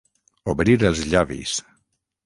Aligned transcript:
Obrir 0.53 0.75
els 0.91 1.05
llavis. 1.13 1.57